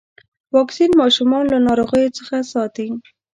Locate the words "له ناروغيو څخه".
1.53-2.35